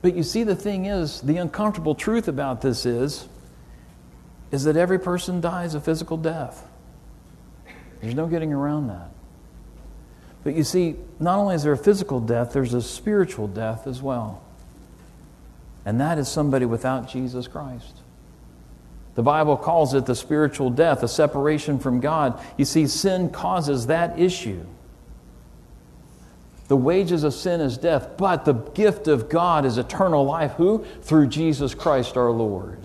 [0.00, 3.28] But you see, the thing is, the uncomfortable truth about this is,
[4.50, 6.66] is that every person dies a physical death.
[8.00, 9.10] There's no getting around that.
[10.44, 14.00] But you see, not only is there a physical death, there's a spiritual death as
[14.00, 14.42] well.
[15.84, 17.94] And that is somebody without Jesus Christ.
[19.14, 22.40] The Bible calls it the spiritual death, a separation from God.
[22.56, 24.64] You see, sin causes that issue.
[26.68, 30.52] The wages of sin is death, but the gift of God is eternal life.
[30.52, 30.84] Who?
[31.02, 32.78] Through Jesus Christ our Lord.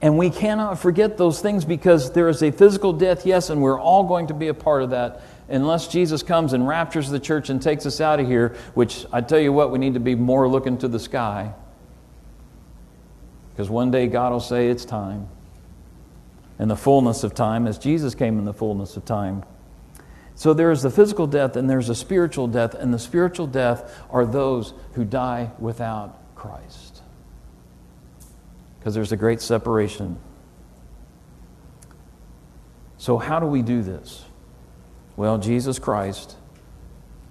[0.00, 3.80] And we cannot forget those things because there is a physical death, yes, and we're
[3.80, 7.50] all going to be a part of that unless Jesus comes and raptures the church
[7.50, 10.14] and takes us out of here, which I tell you what, we need to be
[10.14, 11.52] more looking to the sky.
[13.52, 15.28] Because one day God will say, It's time.
[16.58, 19.42] In the fullness of time, as Jesus came in the fullness of time.
[20.36, 24.02] So there is the physical death and there's a spiritual death, and the spiritual death
[24.10, 27.02] are those who die without Christ.
[28.78, 30.18] Because there's a great separation.
[32.98, 34.24] So, how do we do this?
[35.16, 36.36] Well, Jesus Christ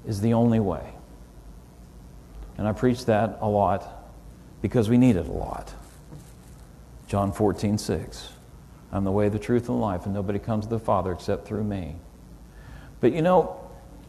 [0.08, 0.94] is the only way.
[2.58, 4.12] And I preach that a lot
[4.62, 5.74] because we need it a lot.
[7.08, 8.30] John 14, 6.
[8.92, 11.46] I'm the way, the truth, and the life, and nobody comes to the Father except
[11.46, 11.96] through me.
[13.04, 13.60] But you know,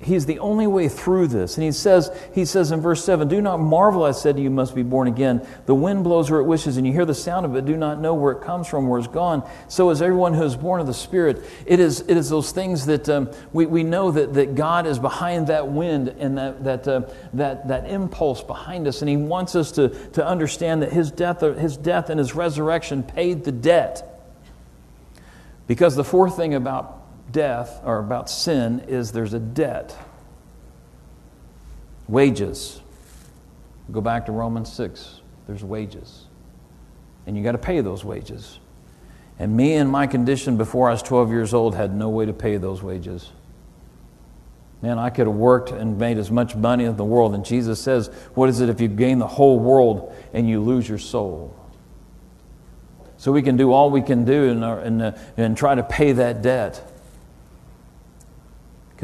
[0.00, 1.57] he's the only way through this.
[1.57, 4.50] And he says, he says in verse 7, Do not marvel, I said to you,
[4.50, 5.44] must be born again.
[5.66, 8.00] The wind blows where it wishes, and you hear the sound of it, do not
[8.00, 9.50] know where it comes from, where it's gone.
[9.66, 11.42] So is everyone who is born of the Spirit.
[11.66, 15.00] It is, it is those things that um, we, we know that, that God is
[15.00, 17.02] behind that wind and that, that, uh,
[17.33, 19.02] that, that impulse behind us.
[19.02, 23.02] And he wants us to, to understand that his death, his death and his resurrection
[23.02, 24.09] paid the debt.
[25.66, 27.04] Because the fourth thing about
[27.35, 29.94] death or about sin is there's a debt.
[32.09, 32.81] Wages.
[33.92, 35.20] Go back to Romans 6.
[35.47, 36.25] There's wages.
[37.27, 38.59] And you got to pay those wages.
[39.38, 42.33] And me in my condition before I was 12 years old had no way to
[42.33, 43.31] pay those wages.
[44.81, 47.35] Man, I could have worked and made as much money in the world.
[47.35, 50.88] And Jesus says, What is it if you gain the whole world and you lose
[50.88, 51.56] your soul?
[53.17, 56.42] So we can do all we can do and, and, and try to pay that
[56.42, 56.94] debt.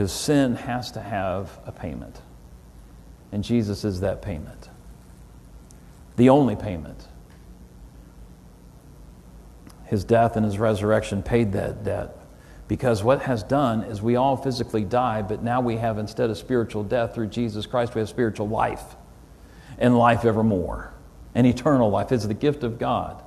[0.01, 2.23] Because sin has to have a payment.
[3.33, 4.71] And Jesus is that payment.
[6.17, 7.07] The only payment.
[9.85, 12.17] His death and his resurrection paid that debt.
[12.67, 16.39] Because what has done is we all physically die, but now we have, instead of
[16.39, 18.97] spiritual death through Jesus Christ, we have spiritual life
[19.77, 20.95] and life evermore
[21.35, 22.11] and eternal life.
[22.11, 23.23] It's the gift of God.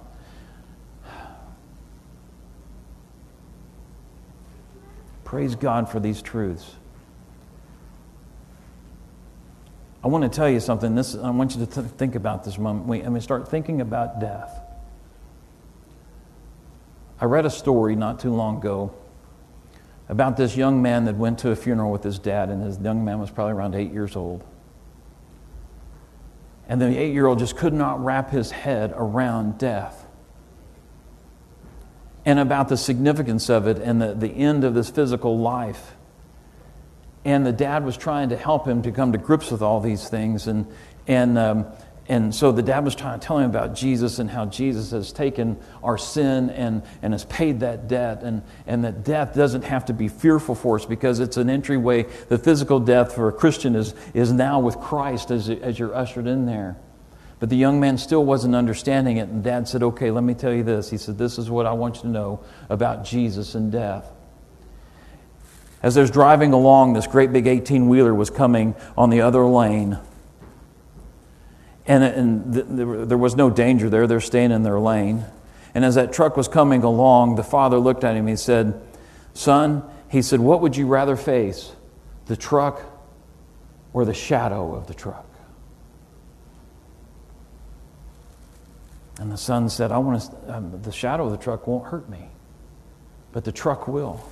[5.33, 6.75] Praise God for these truths.
[10.03, 10.93] I want to tell you something.
[10.93, 12.85] This, I want you to th- think about this moment.
[12.85, 14.61] We, I mean, start thinking about death.
[17.19, 18.93] I read a story not too long ago
[20.07, 23.03] about this young man that went to a funeral with his dad, and his young
[23.03, 24.43] man was probably around eight years old.
[26.67, 30.02] And the eight year old just could not wrap his head around death
[32.25, 35.95] and about the significance of it and the, the end of this physical life.
[37.25, 40.09] And the dad was trying to help him to come to grips with all these
[40.09, 40.47] things.
[40.47, 40.67] And,
[41.07, 41.65] and, um,
[42.09, 45.13] and so the dad was trying to tell him about Jesus and how Jesus has
[45.13, 49.85] taken our sin and, and has paid that debt, and, and that death doesn't have
[49.85, 52.03] to be fearful for us because it's an entryway.
[52.27, 56.27] The physical death for a Christian is, is now with Christ as, as you're ushered
[56.27, 56.75] in there.
[57.43, 60.53] But the young man still wasn't understanding it, and dad said, Okay, let me tell
[60.53, 60.89] you this.
[60.89, 62.39] He said, This is what I want you to know
[62.69, 64.09] about Jesus and death.
[65.81, 69.99] As they're driving along, this great big 18 wheeler was coming on the other lane.
[71.85, 72.65] And, and th-
[73.09, 74.07] there was no danger there.
[74.07, 75.25] They're staying in their lane.
[75.75, 78.25] And as that truck was coming along, the father looked at him.
[78.25, 78.81] He said,
[79.33, 81.73] Son, he said, what would you rather face,
[82.27, 82.81] the truck
[83.91, 85.27] or the shadow of the truck?
[89.19, 92.09] And the son said, I want to, um, the shadow of the truck won't hurt
[92.09, 92.29] me,
[93.31, 94.27] but the truck will.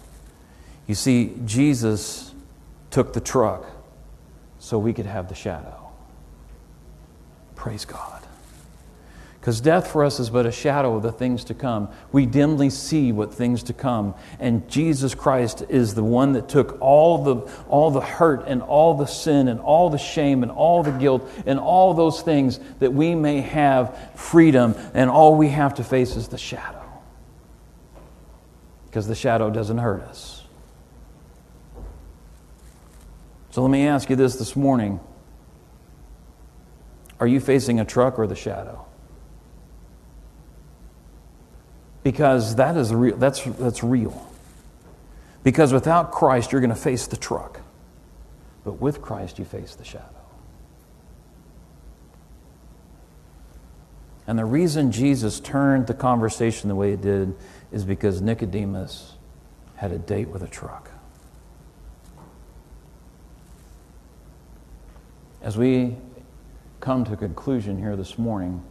[0.88, 2.34] You see, Jesus
[2.90, 3.66] took the truck
[4.60, 5.92] so we could have the shadow.
[7.56, 8.20] Praise God.
[9.42, 11.89] Because death for us is but a shadow of the things to come.
[12.12, 14.14] We dimly see what things to come.
[14.39, 18.94] And Jesus Christ is the one that took all the, all the hurt and all
[18.94, 22.94] the sin and all the shame and all the guilt and all those things that
[22.94, 26.84] we may have freedom, and all we have to face is the shadow.
[28.86, 30.44] Because the shadow doesn't hurt us.
[33.50, 35.00] So let me ask you this this morning.
[37.20, 38.86] Are you facing a truck or the shadow?
[42.04, 44.28] Because that is real, that's, that's real.
[45.43, 47.62] Because without Christ, you're going to face the truck.
[48.64, 50.06] But with Christ, you face the shadow.
[54.28, 57.36] And the reason Jesus turned the conversation the way it did
[57.72, 59.16] is because Nicodemus
[59.76, 60.91] had a date with a truck.
[65.41, 65.97] As we
[66.82, 68.64] come to a conclusion here this morning.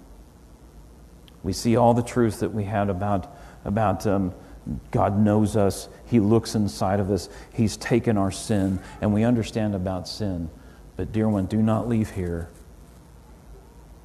[1.43, 3.34] We see all the truth that we had about,
[3.64, 4.34] about um,
[4.91, 9.74] God knows us, He looks inside of us, He's taken our sin, and we understand
[9.74, 10.51] about sin.
[10.97, 12.49] But, dear one, do not leave here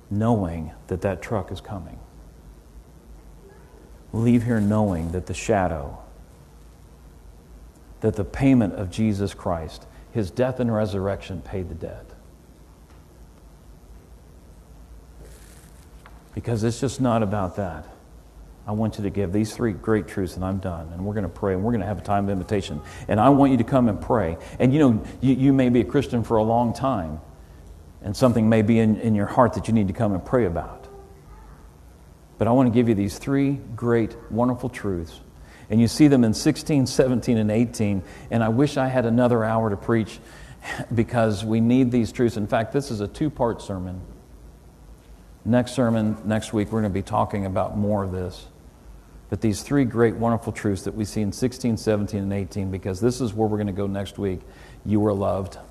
[0.09, 1.99] knowing that that truck is coming.
[4.13, 5.97] Leave here knowing that the shadow,
[7.99, 12.14] that the payment of Jesus Christ, His death and resurrection paid the debt.
[16.35, 17.87] Because it's just not about that.
[18.67, 20.91] I want you to give these three great truths, and I'm done.
[20.91, 22.81] And we're going to pray, and we're going to have a time of invitation.
[23.07, 24.37] And I want you to come and pray.
[24.59, 27.21] And you know, you, you may be a Christian for a long time,
[28.01, 30.45] and something may be in, in your heart that you need to come and pray
[30.45, 30.87] about.
[32.37, 35.21] But I want to give you these three great, wonderful truths.
[35.69, 38.03] And you see them in 16, 17, and 18.
[38.29, 40.19] And I wish I had another hour to preach
[40.93, 42.35] because we need these truths.
[42.35, 44.01] In fact, this is a two part sermon.
[45.45, 48.47] Next sermon, next week, we're going to be talking about more of this.
[49.29, 52.99] But these three great, wonderful truths that we see in 16, 17, and 18, because
[52.99, 54.41] this is where we're going to go next week.
[54.85, 55.57] You are loved.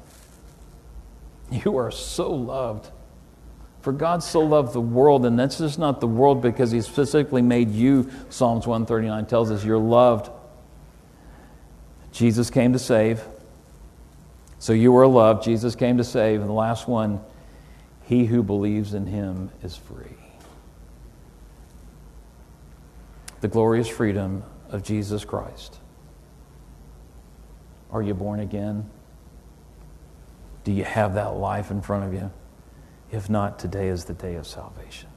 [1.51, 2.91] You are so loved.
[3.83, 7.43] For God so loved the world, and that's just not the world because He specifically
[7.43, 10.31] made you, Psalms 139 tells us, you're loved.
[12.11, 13.23] Jesus came to save.
[14.59, 15.45] So you are loved.
[15.45, 16.41] Jesus came to save.
[16.41, 17.21] And the last one,
[18.05, 20.17] he who believes in him is free.
[23.41, 25.79] The glorious freedom of Jesus Christ.
[27.91, 28.91] Are you born again?
[30.65, 32.31] Do you have that life in front of you?
[33.11, 35.09] If not, today is the day of salvation.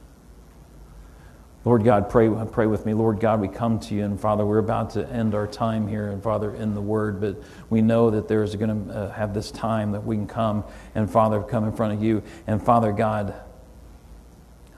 [1.68, 2.94] Lord God, pray, pray with me.
[2.94, 6.08] Lord God, we come to you, and Father, we're about to end our time here,
[6.08, 7.36] and Father, in the Word, but
[7.68, 10.64] we know that there's going to uh, have this time that we can come,
[10.94, 12.22] and Father, come in front of you.
[12.46, 13.34] And Father God,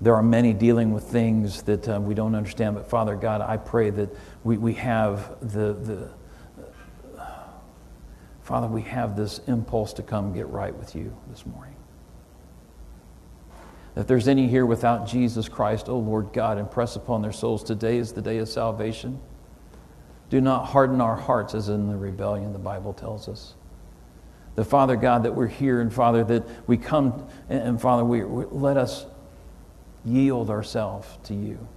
[0.00, 3.56] there are many dealing with things that uh, we don't understand, but Father God, I
[3.56, 4.08] pray that
[4.42, 6.10] we, we have the, the
[7.16, 7.44] uh,
[8.42, 11.76] Father, we have this impulse to come get right with you this morning.
[14.00, 17.98] If there's any here without Jesus Christ, oh Lord God, impress upon their souls today
[17.98, 19.20] is the day of salvation.
[20.30, 23.54] Do not harden our hearts as in the rebellion, the Bible tells us.
[24.54, 28.24] The Father God, that we're here, and Father, that we come, and, and Father, we,
[28.24, 29.04] we, let us
[30.06, 31.68] yield ourselves to you.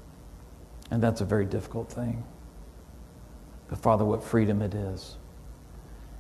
[0.92, 2.24] And that's a very difficult thing.
[3.68, 5.18] But Father, what freedom it is.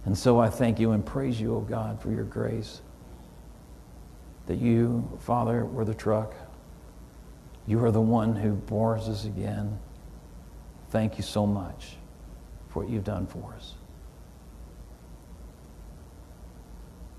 [0.04, 2.82] And so I thank you and praise you, O oh God, for your grace.
[4.48, 6.36] That you, Father, were the truck.
[7.66, 9.80] You are the one who bores us again.
[10.90, 11.96] Thank you so much
[12.70, 13.76] for what you've done for us.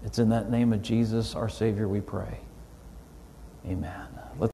[0.05, 2.41] It's in that name of Jesus, our Savior, we pray.
[3.67, 4.07] Amen.
[4.39, 4.54] Let's